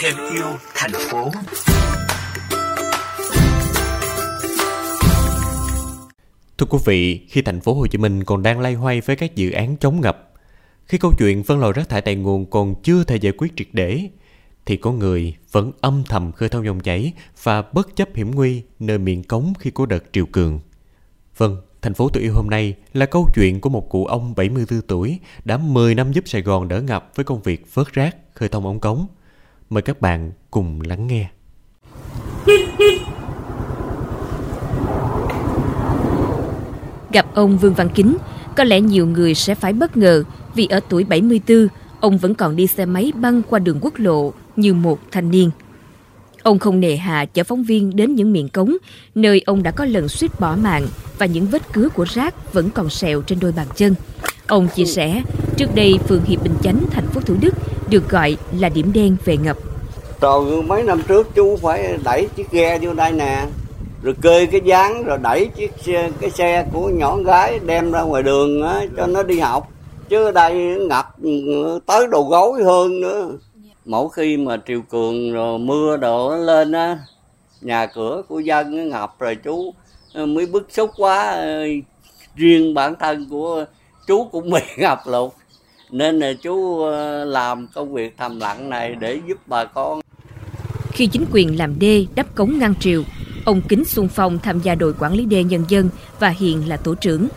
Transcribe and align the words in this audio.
thêm 0.00 0.14
yêu 0.34 0.46
thành 0.74 0.90
phố. 1.10 1.30
Thưa 6.58 6.66
quý 6.70 6.78
vị, 6.84 7.26
khi 7.28 7.42
thành 7.42 7.60
phố 7.60 7.74
Hồ 7.74 7.86
Chí 7.86 7.98
Minh 7.98 8.24
còn 8.24 8.42
đang 8.42 8.60
lay 8.60 8.74
hoay 8.74 9.00
với 9.00 9.16
các 9.16 9.34
dự 9.34 9.50
án 9.50 9.76
chống 9.76 10.00
ngập, 10.00 10.32
khi 10.84 10.98
câu 10.98 11.12
chuyện 11.18 11.44
phân 11.44 11.58
loại 11.58 11.72
rác 11.72 11.88
thải 11.88 12.00
tại 12.00 12.14
nguồn 12.14 12.50
còn 12.50 12.74
chưa 12.82 13.04
thể 13.04 13.16
giải 13.16 13.32
quyết 13.38 13.52
triệt 13.56 13.66
để, 13.72 14.08
thì 14.66 14.76
có 14.76 14.92
người 14.92 15.34
vẫn 15.52 15.72
âm 15.80 16.02
thầm 16.08 16.32
khơi 16.32 16.48
thông 16.48 16.64
dòng 16.64 16.80
chảy 16.80 17.12
và 17.42 17.62
bất 17.62 17.96
chấp 17.96 18.08
hiểm 18.14 18.30
nguy 18.30 18.62
nơi 18.78 18.98
miệng 18.98 19.24
cống 19.24 19.52
khi 19.58 19.70
có 19.70 19.86
đợt 19.86 20.04
triều 20.12 20.26
cường. 20.26 20.60
Vâng, 21.36 21.56
thành 21.82 21.94
phố 21.94 22.08
tôi 22.08 22.22
yêu 22.22 22.32
hôm 22.34 22.46
nay 22.50 22.74
là 22.92 23.06
câu 23.06 23.28
chuyện 23.34 23.60
của 23.60 23.70
một 23.70 23.88
cụ 23.88 24.06
ông 24.06 24.34
74 24.34 24.80
tuổi 24.80 25.18
đã 25.44 25.56
10 25.56 25.94
năm 25.94 26.12
giúp 26.12 26.28
Sài 26.28 26.42
Gòn 26.42 26.68
đỡ 26.68 26.80
ngập 26.80 27.12
với 27.14 27.24
công 27.24 27.42
việc 27.42 27.74
vớt 27.74 27.92
rác, 27.92 28.16
khơi 28.34 28.48
thông 28.48 28.66
ống 28.66 28.80
cống. 28.80 29.06
Mời 29.70 29.82
các 29.82 30.00
bạn 30.00 30.32
cùng 30.50 30.80
lắng 30.80 31.06
nghe. 31.06 31.28
Gặp 37.12 37.26
ông 37.34 37.58
Vương 37.58 37.74
Văn 37.74 37.88
Kính, 37.94 38.16
có 38.56 38.64
lẽ 38.64 38.80
nhiều 38.80 39.06
người 39.06 39.34
sẽ 39.34 39.54
phải 39.54 39.72
bất 39.72 39.96
ngờ 39.96 40.24
vì 40.54 40.66
ở 40.66 40.80
tuổi 40.88 41.04
74, 41.04 41.68
ông 42.00 42.18
vẫn 42.18 42.34
còn 42.34 42.56
đi 42.56 42.66
xe 42.66 42.86
máy 42.86 43.12
băng 43.14 43.42
qua 43.42 43.58
đường 43.58 43.78
quốc 43.80 43.94
lộ 43.96 44.32
như 44.56 44.74
một 44.74 44.98
thanh 45.10 45.30
niên. 45.30 45.50
Ông 46.42 46.58
không 46.58 46.80
nề 46.80 46.96
hà 46.96 47.24
chở 47.24 47.44
phóng 47.44 47.64
viên 47.64 47.96
đến 47.96 48.14
những 48.14 48.32
miệng 48.32 48.48
cống, 48.48 48.76
nơi 49.14 49.42
ông 49.46 49.62
đã 49.62 49.70
có 49.70 49.84
lần 49.84 50.08
suýt 50.08 50.40
bỏ 50.40 50.56
mạng 50.62 50.86
và 51.18 51.26
những 51.26 51.46
vết 51.46 51.72
cứa 51.72 51.88
của 51.88 52.04
rác 52.04 52.52
vẫn 52.52 52.70
còn 52.70 52.90
sẹo 52.90 53.22
trên 53.22 53.40
đôi 53.40 53.52
bàn 53.52 53.66
chân. 53.76 53.94
Ông 54.46 54.68
chia 54.74 54.84
sẻ, 54.84 55.22
trước 55.56 55.74
đây 55.74 55.98
phường 56.08 56.24
Hiệp 56.24 56.42
Bình 56.42 56.54
Chánh, 56.62 56.80
thành 56.90 57.06
phố 57.06 57.20
Thủ 57.20 57.36
Đức 57.40 57.54
được 57.90 58.08
gọi 58.08 58.36
là 58.52 58.68
điểm 58.68 58.92
đen 58.94 59.16
về 59.24 59.36
ngập. 59.36 59.56
Rồi 60.20 60.62
mấy 60.62 60.82
năm 60.82 61.02
trước 61.08 61.34
chú 61.34 61.56
phải 61.56 61.98
đẩy 62.04 62.28
chiếc 62.36 62.50
ghe 62.50 62.78
vô 62.78 62.92
đây 62.92 63.12
nè, 63.12 63.46
rồi 64.02 64.14
cơi 64.22 64.46
cái 64.46 64.60
dáng 64.64 65.04
rồi 65.04 65.18
đẩy 65.18 65.46
chiếc 65.46 65.72
xe, 65.80 66.10
cái 66.20 66.30
xe 66.30 66.66
của 66.72 66.88
nhỏ 66.88 67.16
gái 67.16 67.58
đem 67.66 67.92
ra 67.92 68.02
ngoài 68.02 68.22
đường 68.22 68.62
á, 68.62 68.84
cho 68.96 69.06
nó 69.06 69.22
đi 69.22 69.38
học. 69.38 69.68
Chứ 70.08 70.24
ở 70.24 70.32
đây 70.32 70.54
ngập 70.88 71.16
tới 71.86 72.06
đầu 72.10 72.24
gối 72.24 72.62
hơn 72.64 73.00
nữa. 73.00 73.30
Mỗi 73.84 74.08
khi 74.12 74.36
mà 74.36 74.56
triều 74.66 74.80
cường 74.90 75.32
rồi 75.32 75.58
mưa 75.58 75.96
đổ 75.96 76.36
lên 76.36 76.72
á 76.72 76.98
nhà 77.60 77.86
cửa 77.86 78.22
của 78.28 78.38
dân 78.38 78.88
ngập 78.88 79.18
rồi 79.18 79.36
chú 79.44 79.74
ờ, 80.14 80.26
mới 80.26 80.46
bức 80.46 80.66
xúc 80.70 80.90
quá 80.96 81.30
ờ, 81.30 81.64
riêng 82.36 82.74
bản 82.74 82.94
thân 83.00 83.26
của 83.30 83.64
chú 84.06 84.24
cũng 84.24 84.50
bị 84.54 84.60
ngập 84.76 84.98
lụt 85.06 85.32
nên 85.90 86.18
là 86.18 86.32
chú 86.32 86.82
ờ, 86.82 87.24
làm 87.24 87.66
công 87.74 87.92
việc 87.92 88.14
thầm 88.18 88.40
lặng 88.40 88.70
này 88.70 88.94
để 89.00 89.20
giúp 89.28 89.38
bà 89.46 89.64
con 89.64 90.00
khi 90.92 91.06
chính 91.06 91.24
quyền 91.32 91.58
làm 91.58 91.78
đê 91.78 92.06
đắp 92.14 92.34
cống 92.34 92.58
ngăn 92.58 92.74
triều 92.74 93.02
ông 93.44 93.62
kính 93.68 93.84
xuân 93.84 94.08
phong 94.08 94.38
tham 94.38 94.60
gia 94.60 94.74
đội 94.74 94.94
quản 94.98 95.14
lý 95.14 95.24
đê 95.24 95.44
nhân 95.44 95.64
dân 95.68 95.88
và 96.18 96.28
hiện 96.28 96.68
là 96.68 96.76
tổ 96.76 96.94
trưởng 96.94 97.28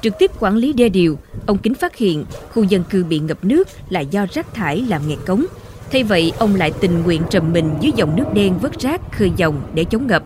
Trực 0.00 0.18
tiếp 0.18 0.30
quản 0.40 0.56
lý 0.56 0.72
đê 0.72 0.88
điều, 0.88 1.18
ông 1.46 1.58
Kính 1.58 1.74
phát 1.74 1.96
hiện 1.96 2.24
khu 2.52 2.62
dân 2.62 2.84
cư 2.90 3.04
bị 3.04 3.18
ngập 3.18 3.44
nước 3.44 3.68
là 3.88 4.00
do 4.00 4.26
rác 4.32 4.54
thải 4.54 4.84
làm 4.88 5.08
nghẹt 5.08 5.18
cống. 5.26 5.44
Thay 5.92 6.02
vậy, 6.02 6.32
ông 6.38 6.54
lại 6.54 6.72
tình 6.80 7.02
nguyện 7.02 7.22
trầm 7.30 7.52
mình 7.52 7.70
dưới 7.80 7.92
dòng 7.96 8.16
nước 8.16 8.24
đen 8.34 8.58
vớt 8.58 8.80
rác 8.80 9.12
khơi 9.12 9.32
dòng 9.36 9.62
để 9.74 9.84
chống 9.84 10.06
ngập. 10.06 10.22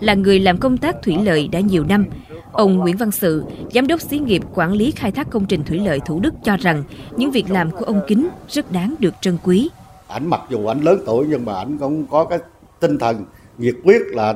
Là 0.00 0.14
người 0.14 0.40
làm 0.40 0.58
công 0.58 0.78
tác 0.78 0.96
thủy 1.02 1.16
lợi 1.24 1.48
đã 1.48 1.60
nhiều 1.60 1.84
năm, 1.84 2.04
ông 2.52 2.76
Nguyễn 2.76 2.96
Văn 2.96 3.10
Sự, 3.10 3.44
giám 3.74 3.86
đốc 3.86 4.00
xí 4.00 4.18
nghiệp 4.18 4.42
quản 4.54 4.72
lý 4.72 4.90
khai 4.90 5.12
thác 5.12 5.30
công 5.30 5.46
trình 5.46 5.64
thủy 5.64 5.78
lợi 5.78 6.00
Thủ 6.06 6.20
Đức 6.20 6.34
cho 6.44 6.56
rằng 6.56 6.84
những 7.16 7.30
việc 7.30 7.50
làm 7.50 7.70
của 7.70 7.84
ông 7.84 8.00
Kính 8.06 8.28
rất 8.48 8.72
đáng 8.72 8.94
được 8.98 9.14
trân 9.20 9.38
quý. 9.44 9.70
Ảnh 10.08 10.30
mặc 10.30 10.40
dù 10.50 10.66
ảnh 10.66 10.80
lớn 10.80 11.02
tuổi 11.06 11.26
nhưng 11.28 11.44
mà 11.44 11.54
ảnh 11.54 11.78
cũng 11.78 12.06
có 12.06 12.24
cái 12.24 12.38
tinh 12.80 12.98
thần 12.98 13.24
nhiệt 13.58 13.74
quyết 13.84 14.02
là 14.06 14.34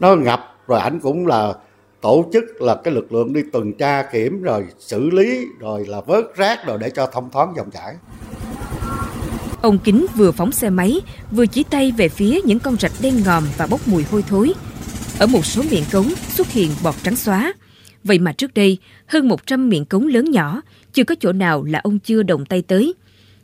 nó 0.00 0.16
ngập 0.16 0.54
rồi 0.66 0.80
ảnh 0.80 1.00
cũng 1.00 1.26
là 1.26 1.54
tổ 2.00 2.24
chức 2.32 2.44
là 2.60 2.74
cái 2.84 2.94
lực 2.94 3.12
lượng 3.12 3.32
đi 3.32 3.40
tuần 3.52 3.72
tra 3.72 4.02
kiểm 4.02 4.42
rồi 4.42 4.66
xử 4.78 5.10
lý 5.10 5.46
rồi 5.58 5.86
là 5.86 6.00
vớt 6.00 6.24
rác 6.36 6.66
rồi 6.66 6.78
để 6.80 6.90
cho 6.90 7.06
thông 7.06 7.30
thoáng 7.30 7.52
dòng 7.56 7.70
chảy. 7.70 7.94
Ông 9.62 9.78
Kính 9.78 10.06
vừa 10.16 10.32
phóng 10.32 10.52
xe 10.52 10.70
máy, 10.70 11.00
vừa 11.30 11.46
chỉ 11.46 11.64
tay 11.70 11.92
về 11.96 12.08
phía 12.08 12.40
những 12.44 12.58
con 12.58 12.76
rạch 12.76 12.92
đen 13.00 13.14
ngòm 13.24 13.44
và 13.56 13.66
bốc 13.66 13.80
mùi 13.88 14.04
hôi 14.10 14.24
thối. 14.28 14.52
Ở 15.18 15.26
một 15.26 15.46
số 15.46 15.62
miệng 15.70 15.84
cống 15.92 16.08
xuất 16.28 16.48
hiện 16.48 16.70
bọt 16.82 16.94
trắng 17.02 17.16
xóa. 17.16 17.52
Vậy 18.04 18.18
mà 18.18 18.32
trước 18.32 18.54
đây, 18.54 18.78
hơn 19.06 19.28
100 19.28 19.68
miệng 19.68 19.84
cống 19.84 20.06
lớn 20.06 20.30
nhỏ, 20.30 20.62
chưa 20.92 21.04
có 21.04 21.14
chỗ 21.20 21.32
nào 21.32 21.64
là 21.64 21.80
ông 21.84 21.98
chưa 21.98 22.22
đồng 22.22 22.46
tay 22.46 22.62
tới. 22.62 22.94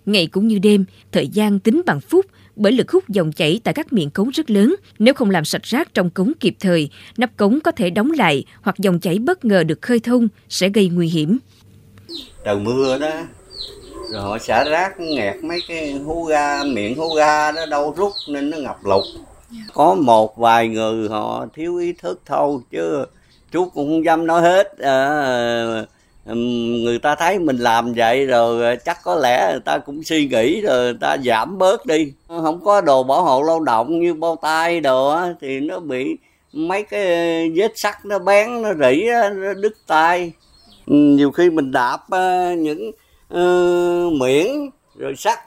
Ngày 0.06 0.26
cũng 0.26 0.48
như 0.48 0.58
đêm, 0.58 0.84
thời 1.12 1.28
gian 1.28 1.58
tính 1.58 1.82
bằng 1.86 2.00
phút 2.00 2.26
bởi 2.56 2.72
lực 2.72 2.90
hút 2.90 3.08
dòng 3.08 3.32
chảy 3.32 3.60
tại 3.64 3.74
các 3.74 3.92
miệng 3.92 4.10
cống 4.10 4.28
rất 4.30 4.50
lớn. 4.50 4.74
Nếu 4.98 5.14
không 5.14 5.30
làm 5.30 5.44
sạch 5.44 5.62
rác 5.62 5.94
trong 5.94 6.10
cống 6.10 6.32
kịp 6.40 6.56
thời, 6.60 6.90
nắp 7.16 7.36
cống 7.36 7.60
có 7.60 7.70
thể 7.70 7.90
đóng 7.90 8.10
lại 8.10 8.44
hoặc 8.62 8.78
dòng 8.78 9.00
chảy 9.00 9.18
bất 9.18 9.44
ngờ 9.44 9.64
được 9.64 9.82
khơi 9.82 10.00
thông 10.00 10.28
sẽ 10.48 10.68
gây 10.68 10.88
nguy 10.88 11.08
hiểm. 11.08 11.38
Trời 12.44 12.56
mưa 12.56 12.98
đó, 12.98 13.22
rồi 14.12 14.22
họ 14.22 14.38
xả 14.38 14.64
rác 14.64 15.00
nghẹt 15.00 15.44
mấy 15.44 15.60
cái 15.68 15.92
hố 15.92 16.24
ga, 16.24 16.64
miệng 16.64 16.96
hố 16.96 17.14
ga 17.14 17.52
đó 17.52 17.66
đâu 17.66 17.94
rút 17.96 18.12
nên 18.28 18.50
nó 18.50 18.56
ngập 18.56 18.76
lụt. 18.84 19.04
Có 19.74 19.94
một 19.94 20.36
vài 20.36 20.68
người 20.68 21.08
họ 21.08 21.46
thiếu 21.54 21.76
ý 21.76 21.92
thức 21.92 22.20
thôi 22.26 22.58
chứ 22.70 23.04
chú 23.52 23.64
cũng 23.64 23.88
không 23.88 24.04
dám 24.04 24.26
nói 24.26 24.42
hết. 24.42 24.78
À, 24.78 25.84
người 26.24 26.98
ta 26.98 27.14
thấy 27.14 27.38
mình 27.38 27.56
làm 27.56 27.92
vậy 27.94 28.26
rồi 28.26 28.64
à, 28.64 28.74
chắc 28.74 28.98
có 29.04 29.14
lẽ 29.14 29.48
người 29.50 29.60
ta 29.64 29.78
cũng 29.78 30.02
suy 30.02 30.26
nghĩ 30.26 30.60
rồi 30.60 30.82
người 30.84 30.98
ta 31.00 31.16
giảm 31.24 31.58
bớt 31.58 31.86
đi. 31.86 32.12
Không 32.28 32.64
có 32.64 32.80
đồ 32.80 33.02
bảo 33.02 33.24
hộ 33.24 33.42
lao 33.42 33.60
động 33.60 34.00
như 34.00 34.14
bao 34.14 34.36
tay 34.42 34.80
đồ 34.80 35.08
á 35.08 35.34
thì 35.40 35.60
nó 35.60 35.80
bị 35.80 36.16
mấy 36.52 36.82
cái 36.82 37.04
vết 37.56 37.72
sắt 37.74 38.04
nó 38.04 38.18
bén 38.18 38.62
nó 38.62 38.74
rỉ 38.74 39.04
nó 39.34 39.54
đứt 39.54 39.72
tay. 39.86 40.32
Nhiều 40.86 41.30
khi 41.30 41.50
mình 41.50 41.72
đạp 41.72 41.98
à, 42.10 42.54
những 42.54 42.90
uh, 43.34 44.12
miễn 44.12 44.46
rồi 44.96 45.14
sắt. 45.16 45.38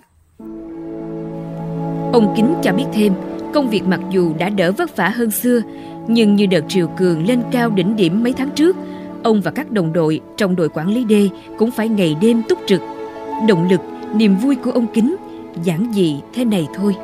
Ông 2.14 2.34
kính 2.36 2.56
cho 2.64 2.74
biết 2.74 2.86
thêm 2.94 3.14
công 3.56 3.70
việc 3.70 3.88
mặc 3.88 4.00
dù 4.10 4.34
đã 4.38 4.50
đỡ 4.50 4.72
vất 4.72 4.96
vả 4.98 5.10
hơn 5.10 5.32
xưa 5.32 5.62
nhưng 6.08 6.36
như 6.36 6.46
đợt 6.46 6.62
triều 6.68 6.88
cường 6.88 7.28
lên 7.28 7.42
cao 7.52 7.70
đỉnh 7.70 7.96
điểm 7.96 8.24
mấy 8.24 8.34
tháng 8.34 8.50
trước 8.50 8.76
ông 9.24 9.42
và 9.42 9.52
các 9.52 9.72
đồng 9.72 9.94
đội 9.94 10.22
trong 10.38 10.56
đội 10.56 10.70
quản 10.70 10.90
lý 10.90 11.04
đê 11.04 11.30
cũng 11.58 11.72
phải 11.72 11.90
ngày 11.90 12.16
đêm 12.22 12.44
túc 12.50 12.60
trực. 12.68 12.82
Động 13.48 13.68
lực, 13.70 13.82
niềm 14.14 14.38
vui 14.38 14.56
của 14.56 14.72
ông 14.72 14.88
Kính 14.94 15.16
giản 15.64 15.92
dị 15.94 16.20
thế 16.34 16.46
này 16.46 16.68
thôi. 16.76 16.96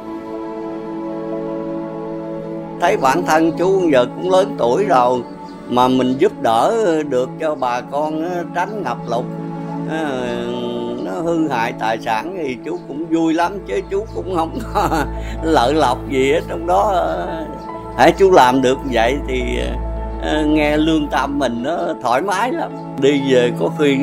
Thấy 2.81 2.97
bản 2.97 3.23
thân 3.27 3.51
chú 3.57 3.89
giờ 3.93 4.05
cũng 4.15 4.31
lớn 4.31 4.55
tuổi 4.57 4.85
rồi 4.85 5.21
mà 5.69 5.87
mình 5.87 6.15
giúp 6.17 6.41
đỡ 6.41 6.85
được 7.09 7.29
cho 7.39 7.55
bà 7.55 7.81
con 7.81 8.23
ờ, 8.23 8.43
tránh 8.55 8.83
ngập 8.83 8.97
lụt 9.09 9.25
ờ, 9.89 10.45
nó 11.11 11.21
hư 11.21 11.47
hại 11.47 11.73
tài 11.79 11.99
sản 12.01 12.35
thì 12.37 12.57
chú 12.65 12.79
cũng 12.87 13.05
vui 13.09 13.33
lắm, 13.33 13.51
chứ 13.67 13.81
chú 13.91 14.05
cũng 14.15 14.35
không 14.35 14.59
có 14.73 15.05
lợi 15.43 15.73
lộc 15.73 15.97
gì 16.09 16.33
hết. 16.33 16.41
Trong 16.49 16.67
đó 16.67 16.91
ờ, 16.93 17.45
hãy 17.97 18.11
chú 18.11 18.31
làm 18.31 18.61
được 18.61 18.77
vậy 18.91 19.15
thì 19.27 19.41
ờ, 20.21 20.45
nghe 20.45 20.77
lương 20.77 21.07
tâm 21.07 21.39
mình 21.39 21.63
nó 21.63 21.77
thoải 22.01 22.21
mái 22.21 22.51
lắm. 22.51 22.71
Đi 23.01 23.21
về 23.31 23.51
có 23.59 23.69
khi 23.79 23.97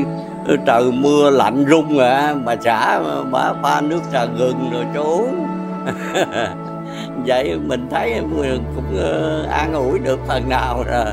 ờ, 0.47 0.57
trời 0.67 0.93
mưa 0.93 1.31
lạnh 1.31 1.65
rung 1.71 1.99
à 1.99 2.35
mà 2.45 2.55
trả 2.55 2.99
bà 3.31 3.53
pha 3.63 3.81
nước 3.81 4.01
trà 4.13 4.25
gừng 4.25 4.71
rồi 4.73 4.85
cho 4.95 5.03
uống 5.03 5.47
vậy 7.27 7.59
mình 7.67 7.87
thấy 7.91 8.21
cũng 8.21 8.99
an 9.51 9.73
ủi 9.73 9.99
được 9.99 10.19
phần 10.27 10.49
nào 10.49 10.85
rồi. 10.91 11.05